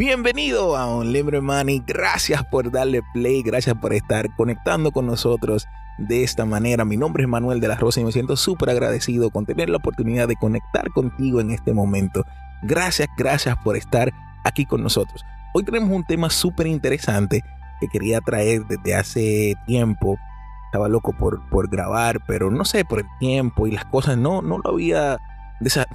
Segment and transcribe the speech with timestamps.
[0.00, 1.82] Bienvenido a Un Libre Money.
[1.86, 5.68] Gracias por darle play, gracias por estar conectando con nosotros
[5.98, 6.86] de esta manera.
[6.86, 9.76] Mi nombre es Manuel de la Rosa y me siento súper agradecido con tener la
[9.76, 12.24] oportunidad de conectar contigo en este momento.
[12.62, 14.10] Gracias, gracias por estar
[14.42, 15.22] aquí con nosotros.
[15.52, 17.44] Hoy tenemos un tema súper interesante
[17.78, 20.16] que quería traer desde hace tiempo.
[20.64, 24.40] Estaba loco por, por grabar, pero no sé, por el tiempo y las cosas no,
[24.40, 25.18] no lo había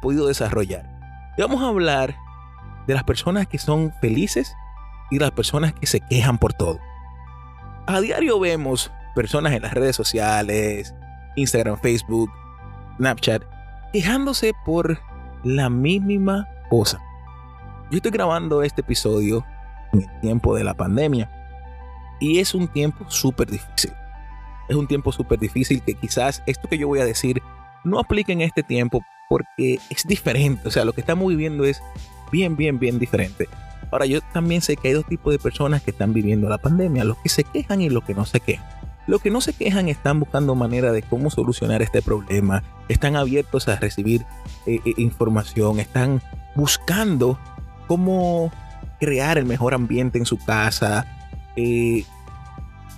[0.00, 0.90] podido desarrollar.
[1.38, 2.16] Y vamos a hablar
[2.86, 4.54] de las personas que son felices
[5.10, 6.78] y las personas que se quejan por todo.
[7.86, 10.94] A diario vemos personas en las redes sociales,
[11.36, 12.30] Instagram, Facebook,
[12.96, 13.42] Snapchat,
[13.92, 15.00] quejándose por
[15.44, 17.00] la mínima cosa.
[17.90, 19.44] Yo estoy grabando este episodio
[19.92, 21.30] en el tiempo de la pandemia
[22.20, 23.92] y es un tiempo súper difícil.
[24.68, 27.42] Es un tiempo súper difícil que quizás esto que yo voy a decir
[27.84, 30.68] no aplique en este tiempo porque es diferente.
[30.68, 31.82] O sea, lo que estamos viviendo es
[32.32, 33.48] bien, bien, bien diferente.
[33.92, 37.04] Ahora, yo también sé que hay dos tipos de personas que están viviendo la pandemia,
[37.04, 38.66] los que se quejan y los que no se quejan.
[39.06, 43.68] Los que no se quejan están buscando manera de cómo solucionar este problema, están abiertos
[43.68, 44.24] a recibir
[44.66, 46.22] eh, eh, información, están
[46.54, 47.38] buscando
[47.86, 48.50] cómo
[48.98, 51.04] crear el mejor ambiente en su casa,
[51.56, 52.04] eh,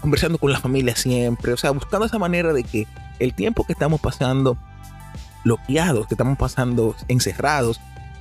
[0.00, 2.86] conversando con la familia siempre, o sea, buscando esa manera de que
[3.18, 4.58] el tiempo que estamos pasando
[5.44, 7.80] bloqueados, que estamos pasando encerrados,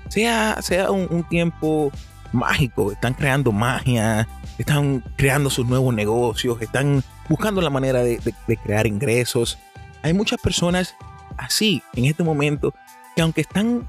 [0.09, 1.91] sea, sea un, tiempo
[2.31, 2.91] mágico.
[2.91, 8.19] Están creando magia, están creando sus nuevos negocios, están buscando la manera de,
[8.63, 9.57] crear ingresos.
[10.03, 10.95] Hay muchas personas
[11.37, 12.73] así en este momento
[13.15, 13.87] que aunque están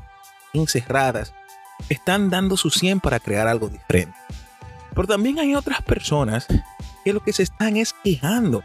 [0.53, 1.35] encerradas,
[1.89, 4.17] están dando su 100 para crear algo diferente.
[4.95, 6.47] Pero también hay otras personas
[7.05, 8.63] que lo que se están es quejando,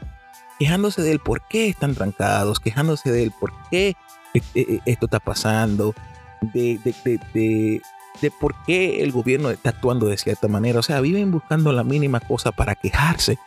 [0.57, 3.95] quejándose del por qué están trancados, quejándose del por qué
[4.33, 5.93] eh, eh, esto está pasando,
[6.41, 7.81] de, de,
[8.19, 10.79] de, por qué el gobierno está actuando de cierta manera.
[10.79, 13.37] O sea, viven buscando la mínima cosa para quejarse.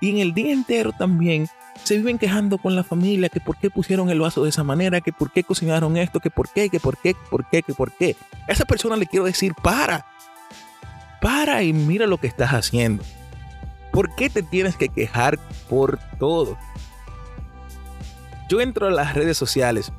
[0.00, 1.48] Y en el día entero también
[1.84, 5.00] se viven quejando con la familia que por qué pusieron el vaso de esa manera,
[5.00, 7.74] que por qué cocinaron esto, que por qué, que por qué, que por qué, que
[7.74, 8.16] por qué.
[8.48, 10.06] A esa persona le quiero decir, para.
[11.20, 13.04] Para y mira lo que estás haciendo.
[13.92, 15.38] ¿Por qué te tienes que quejar
[15.68, 16.56] por todo?
[18.48, 19.92] Yo entro a las redes sociales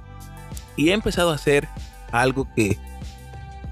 [0.75, 1.67] y he empezado a hacer
[2.13, 2.77] algo que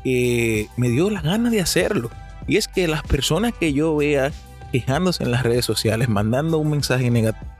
[0.03, 2.09] me dio la gana de hacerlo.
[2.47, 4.31] Y es que las personas que yo vea
[4.72, 7.51] quejándose en las redes sociales, mandando un mensaje negativo,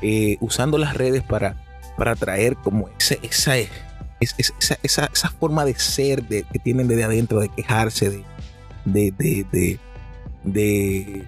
[0.00, 1.56] eh, usando las redes para,
[1.96, 3.56] para traer como esa, esa,
[4.20, 8.24] esa, esa, forma de ser de, que tienen desde adentro, de quejarse, de,
[8.86, 9.78] de, de,
[10.44, 11.24] de,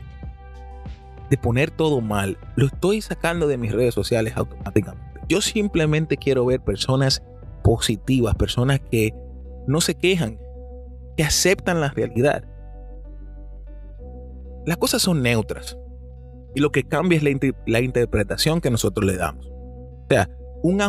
[1.28, 5.21] de poner todo mal, lo estoy sacando de mis redes sociales automáticamente.
[5.28, 7.22] Yo simplemente quiero ver personas
[7.62, 9.15] positivas, personas que
[9.67, 10.39] no se quejan,
[11.17, 12.45] que aceptan la realidad.
[14.67, 15.77] Las cosas son neutras
[16.55, 17.25] y lo que cambia es
[17.67, 19.47] la, interpretación que nosotros le damos.
[19.47, 20.28] O sea,
[20.62, 20.81] un,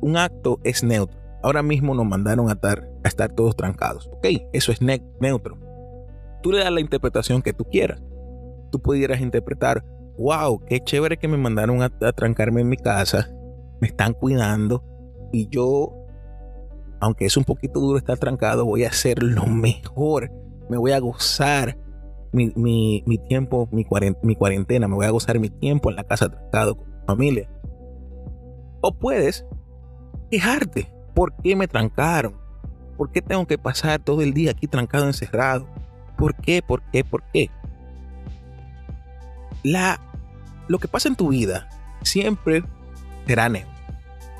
[0.00, 1.18] un acto es neutro.
[1.42, 4.08] Ahora mismo nos mandaron a estar, a estar todos trancados.
[4.12, 5.58] Ok, eso es neutro.
[6.42, 8.00] Tú le das la interpretación que tú quieras.
[8.70, 9.84] Tú pudieras interpretar,
[10.16, 13.30] wow, qué chévere que me mandaron a trancarme en mi casa,
[13.80, 14.84] me están cuidando
[15.32, 15.97] y yo
[17.00, 20.30] aunque es un poquito duro estar trancado, voy a hacer lo mejor.
[20.68, 21.78] Me voy a gozar
[22.32, 26.86] mi, tiempo, mi, cuarentena, me voy a gozar mi tiempo en la casa trancado con
[26.88, 27.50] mi familia.
[28.80, 29.46] O puedes
[30.30, 30.92] quejarte.
[31.14, 32.36] ¿Por qué me trancaron?
[32.96, 35.66] ¿Por qué tengo que pasar todo el día aquí trancado, encerrado?
[36.16, 36.62] ¿Por qué?
[36.62, 37.04] ¿Por qué?
[37.04, 37.50] ¿Por qué?
[39.64, 40.00] La,
[40.68, 41.68] lo que pasa en tu vida
[42.02, 42.62] siempre
[43.26, 43.72] será neutro.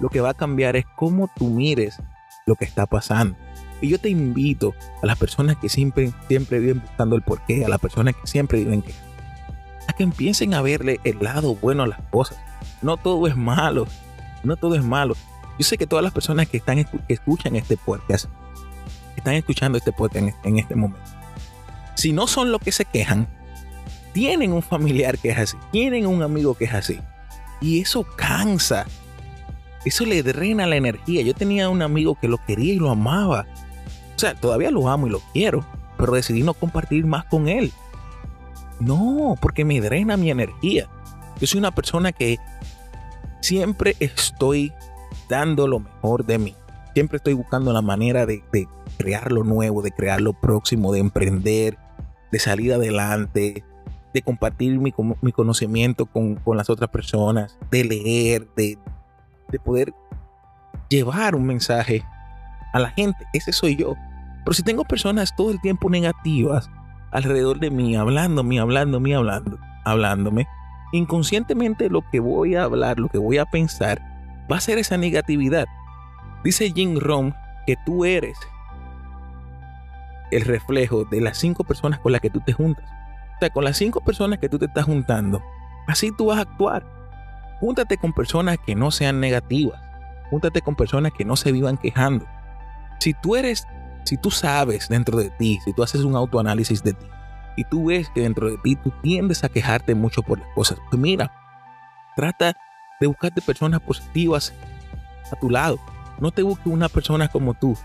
[0.00, 2.00] Lo que va a cambiar es cómo tú mires
[2.48, 3.36] lo que está pasando.
[3.80, 7.68] Y yo te invito a las personas que siempre, siempre viven buscando el porqué, a
[7.68, 8.92] las personas que siempre viven que,
[9.86, 12.38] a que empiecen a verle el lado bueno a las cosas.
[12.82, 13.86] No todo es malo,
[14.42, 15.14] no todo es malo.
[15.58, 18.26] Yo sé que todas las personas que están que escuchan este podcast,
[19.16, 21.04] están escuchando este podcast en, en este momento,
[21.94, 23.28] si no son los que se quejan,
[24.12, 26.98] tienen un familiar que es así, tienen un amigo que es así.
[27.60, 28.86] Y eso cansa,
[29.88, 31.22] eso le drena la energía.
[31.22, 33.46] Yo tenía un amigo que lo quería y lo amaba.
[34.14, 35.64] O sea, todavía lo amo y lo quiero,
[35.96, 37.72] pero decidí no compartir más con él.
[38.80, 40.88] No, porque me drena mi energía.
[41.40, 42.38] Yo soy una persona que
[43.40, 44.72] siempre estoy
[45.28, 46.54] dando lo mejor de mí.
[46.94, 48.42] Siempre estoy buscando la manera de,
[48.98, 51.78] crear lo nuevo, de crear lo próximo, de emprender,
[52.32, 53.64] de salir adelante,
[54.12, 54.92] de compartir mi,
[55.32, 58.78] conocimiento con, con, las otras personas, de leer, de,
[59.48, 59.94] de poder
[60.88, 62.04] llevar un mensaje
[62.72, 63.26] a la gente.
[63.32, 63.94] Ese soy yo.
[64.44, 66.70] Pero si tengo personas todo el tiempo negativas,
[67.10, 70.46] alrededor de mí, hablándome, hablándome, hablando, hablándome,
[70.92, 74.00] inconscientemente lo que voy a hablar, lo que voy a pensar,
[74.50, 75.66] va a ser esa negatividad.
[76.44, 77.34] Dice Jim Rohn
[77.66, 78.38] que tú eres
[80.30, 82.84] el reflejo de las cinco personas con las que tú te juntas.
[83.36, 85.42] O sea, con las cinco personas que tú te estás juntando,
[85.86, 86.97] así tú vas a actuar.
[87.60, 89.80] Júntate con personas que no sean negativas.
[90.30, 92.26] Júntate con personas que no se vivan quejando.
[93.00, 93.66] Si tú eres,
[94.04, 97.06] si tú sabes dentro de ti, si tú haces un autoanálisis de ti
[97.56, 100.78] y tú ves que dentro de ti tú tiendes a quejarte mucho por las cosas,
[100.90, 101.32] pues mira,
[102.14, 102.56] trata
[103.00, 104.52] de buscarte personas positivas
[105.32, 105.78] a tu lado.
[106.20, 107.76] No te busques una persona como tú.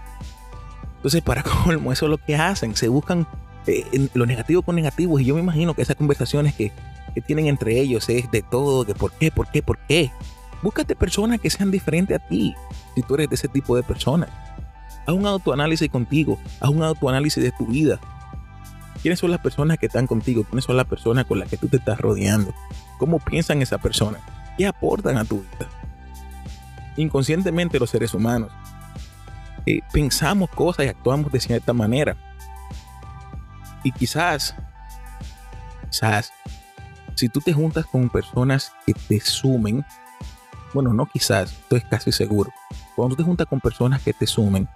[0.98, 2.76] Entonces, para colmo, eso es lo que hacen.
[2.76, 3.28] Se buscan
[3.68, 5.22] eh, lo negativo con negativos.
[5.22, 6.72] Y yo me imagino que esas conversaciones que,
[7.14, 10.12] que tienen entre ellos es de todo, de por qué, por qué, por qué.
[10.62, 12.56] Búscate personas que sean diferentes a ti,
[12.96, 14.30] si tú eres de ese tipo de personas.
[15.06, 18.00] Haz un autoanálisis contigo, haz un autoanálisis de tu vida.
[19.02, 20.46] ¿Quiénes son las personas que están contigo?
[20.46, 22.54] ¿Quiénes son las personas con las que tú te estás rodeando?
[22.98, 24.22] ¿Cómo piensan esas personas?
[24.58, 25.70] ¿Qué aportan a tu vida?
[26.96, 28.52] Inconscientemente los seres humanos
[29.66, 32.16] eh, pensamos cosas y actuamos de cierta manera.
[33.84, 34.56] Y quizás,
[35.90, 36.32] quizás,
[37.24, 39.86] si tú te juntas con personas que te sumen,
[40.74, 42.52] bueno, no quizás, estoy casi seguro.
[42.98, 44.68] Cuando tú te juntas con personas que te sumen,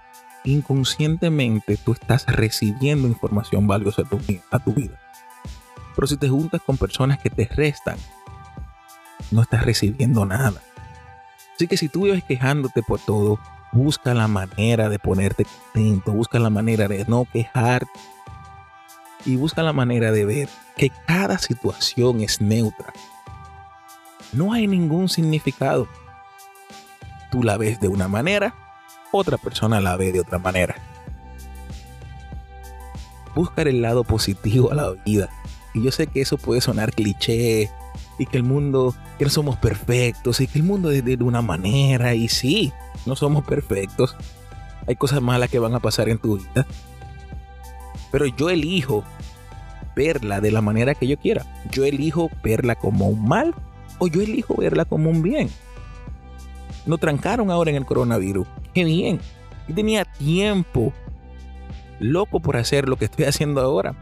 [0.46, 4.18] inconscientemente tú estás recibiendo información valiosa a tu,
[4.50, 4.98] a tu vida.
[5.94, 7.98] Pero si te juntas con personas que te restan,
[9.30, 10.62] no estás recibiendo nada.
[11.54, 13.42] Así que si tú vives quejándote por todo,
[13.74, 17.92] busca la manera de ponerte contento, busca la manera de no quejarte
[19.28, 22.94] y busca la manera de ver que cada situación es neutra.
[24.32, 25.88] No hay ningún significado.
[27.30, 28.56] Tú la ves de una manera,
[29.12, 30.76] otra persona la ve de otra manera.
[33.36, 35.30] Buscar el lado positivo a la vida.
[35.74, 37.70] Y yo sé que eso puede sonar cliché
[38.18, 41.42] y que el mundo, que no somos perfectos y que el mundo es de una
[41.42, 42.16] manera.
[42.16, 42.72] Y sí,
[43.06, 44.16] no somos perfectos.
[44.88, 46.66] Hay cosas malas que van a pasar en tu vida.
[48.12, 49.04] Pero yo elijo
[49.96, 51.46] verla de la manera que yo quiera.
[51.72, 53.54] Yo elijo verla como un mal
[54.00, 55.50] o yo elijo verla como un bien.
[56.86, 58.48] Nos trancaron ahora en el coronavirus.
[58.74, 59.20] Qué bien.
[59.68, 60.94] Yo tenía tiempo
[62.00, 63.96] loco por hacer lo que estoy haciendo ahora.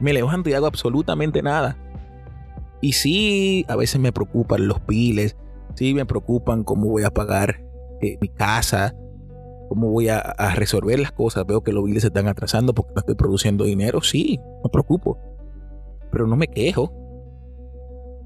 [0.00, 1.76] Me levanto y hago absolutamente nada.
[2.80, 5.36] Y sí, a veces me preocupan los piles.
[5.74, 7.62] Sí, me preocupan cómo voy a pagar
[8.02, 8.94] eh, mi casa.
[9.72, 11.46] Cómo voy a, resolver las cosas.
[11.46, 14.02] Veo que los biles se están atrasando porque no estoy produciendo dinero.
[14.02, 15.16] Sí, me preocupo.
[16.10, 16.92] Pero no me quejo.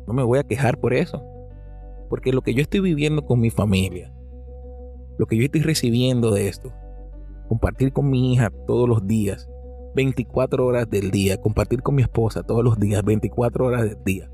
[0.09, 1.23] No me voy a quejar por eso.
[2.11, 4.13] Porque lo que yo estoy viviendo con mi familia,
[5.19, 6.73] lo que yo estoy recibiendo de esto,
[7.49, 9.49] compartir con mi hija todos los días,
[9.95, 14.29] 24 horas del día, compartir con mi esposa todos los días, 24 horas del día,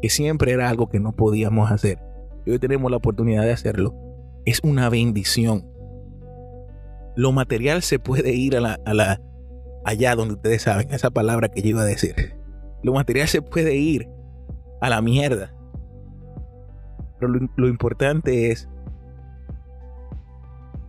[0.00, 1.98] que siempre era algo que no podíamos hacer.
[2.46, 3.94] Hoy tenemos la oportunidad de hacerlo.
[4.46, 5.73] Es una bendición.
[7.16, 9.20] Lo material se puede ir a la, a la
[9.84, 12.34] allá donde ustedes saben, esa palabra que yo iba a decir.
[12.82, 14.08] Lo material se puede ir
[14.80, 15.54] a la mierda.
[17.18, 18.68] Pero lo, importante es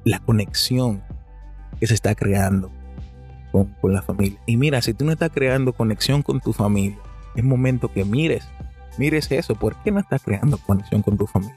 [0.03, 1.03] la conexión
[1.79, 2.71] que se está creando
[3.51, 4.39] con, con, la familia.
[4.45, 6.97] Y mira, si tú no estás creando conexión con tu familia,
[7.35, 8.47] es momento que mires,
[8.97, 9.55] mires eso.
[9.55, 11.55] ¿Por qué no estás creando conexión con tu familia?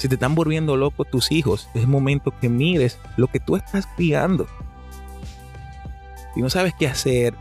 [0.00, 3.86] Si te están volviendo locos tus hijos, es momento que mires lo que tú estás
[3.96, 4.46] criando.
[6.34, 7.34] Si no sabes qué hacer,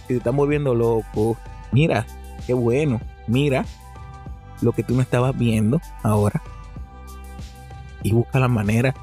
[0.00, 1.36] si te están volviendo loco,
[1.72, 2.06] mira,
[2.46, 3.66] qué bueno, mira
[4.62, 6.40] lo que tú no estabas viendo ahora
[8.02, 8.94] y busca la manera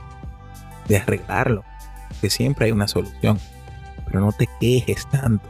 [0.88, 1.64] de arreglarlo,
[2.20, 3.38] que siempre hay una solución,
[4.08, 5.48] pero no te quejes tanto,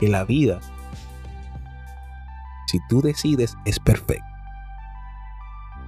[0.00, 0.58] que la vida,
[2.66, 4.29] si tú decides, es perfecta.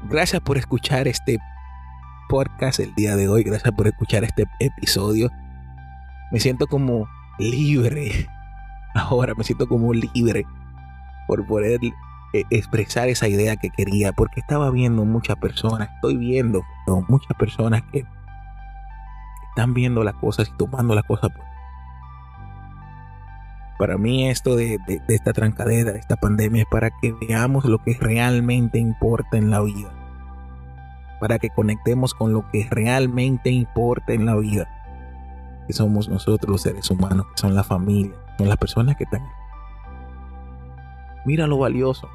[0.08, 1.38] Gracias por escuchar este
[2.28, 5.30] podcast el día de hoy, gracias por escuchar este episodio.
[6.30, 7.06] Me siento como
[7.38, 8.28] libre
[8.94, 10.46] ahora me siento como libre
[11.26, 11.80] por poder
[12.32, 16.62] eh, expresar esa idea que quería, porque estaba viendo muchas personas, estoy viendo
[17.08, 18.04] muchas personas que
[19.50, 21.30] están viendo las cosas y tomando las cosas.
[23.78, 27.78] Para mí esto de, de esta trancadera, de esta pandemia, es para que veamos lo
[27.78, 29.90] que realmente importa en la vida.
[31.20, 34.68] Para que conectemos con lo que realmente importa en la vida.
[35.66, 39.22] Que somos nosotros los seres humanos, que son la familia, son las personas que están.
[41.24, 42.08] Mira lo valioso.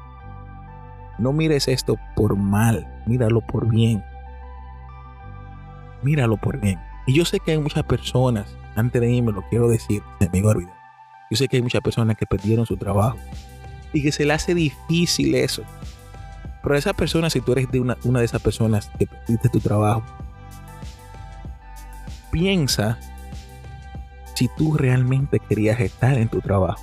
[1.18, 4.04] No mires esto por mal, míralo por bien.
[6.02, 6.78] Míralo por bien.
[7.06, 10.46] Y yo sé que hay muchas personas, antes de irme lo quiero decir, se me
[10.46, 10.77] olvidar.
[11.30, 13.18] Yo sé que hay muchas personas que perdieron su trabajo
[13.92, 15.62] y que se le hace difícil eso.
[16.62, 19.48] Pero a esa persona, si tú eres de una, una de esas personas que perdiste
[19.48, 20.02] tu trabajo,
[22.30, 22.98] piensa
[24.34, 26.80] si tú realmente querías estar en tu trabajo.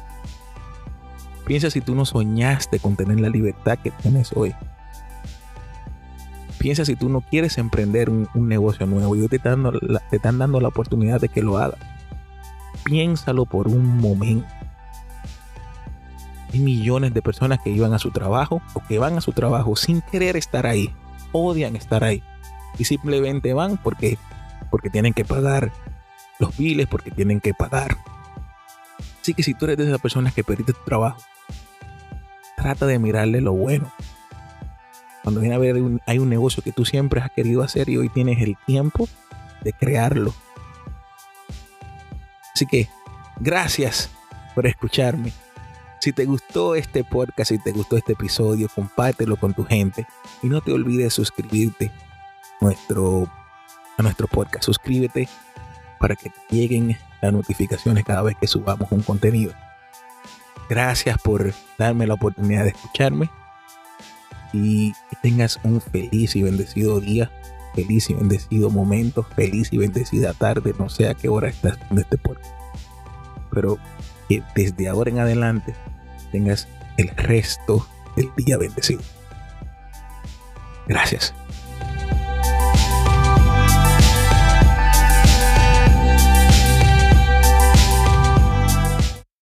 [1.45, 4.55] Piensa si tú no soñaste con tener la libertad que tienes hoy.
[6.57, 10.39] Piensa si tú no quieres emprender un, negocio nuevo y te están, dando te están
[10.39, 11.79] dando la oportunidad de que lo hagas.
[12.85, 14.47] Piénsalo por un momento.
[16.53, 19.75] Hay millones de personas que iban a su trabajo o que van a su trabajo
[19.75, 20.93] sin querer estar ahí.
[21.33, 22.23] Odian estar ahí.
[22.77, 24.17] Y simplemente van porque,
[24.71, 25.73] porque tienen que pagar
[26.39, 27.97] los biles porque tienen que pagar.
[29.21, 31.21] Así que si tú eres de esas personas que perdiste tu trabajo,
[32.55, 33.91] trata de mirarle lo bueno.
[35.23, 35.75] Cuando viene a ver,
[36.05, 39.07] hay un negocio que tú siempre has querido hacer y hoy tienes el tiempo
[39.61, 40.33] de crearlo.
[42.55, 42.89] Así que,
[43.39, 44.09] gracias
[44.55, 45.33] por escucharme.
[45.99, 50.07] Si te gustó este podcast, si te gustó este episodio, compártelo con tu gente.
[50.41, 51.91] Y no te olvides suscribirte
[52.61, 54.63] a nuestro podcast.
[54.63, 55.27] Suscríbete
[55.99, 59.53] para que te lleguen las notificaciones cada vez que subamos un contenido.
[60.69, 63.29] Gracias por darme la oportunidad de escucharme
[64.53, 67.31] y que tengas un feliz y bendecido día,
[67.75, 71.99] feliz y bendecido momento, feliz y bendecida tarde, no sé a qué hora estás en
[71.99, 72.53] este podcast.
[73.51, 73.77] Pero
[74.27, 75.75] que desde ahora en adelante
[76.31, 76.67] tengas
[76.97, 79.01] el resto del día bendecido.
[80.87, 81.33] Gracias.